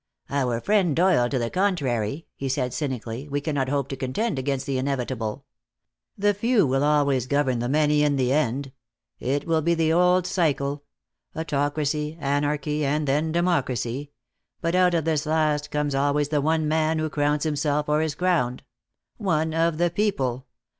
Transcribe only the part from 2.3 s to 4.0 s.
he said cynically, "we cannot hope to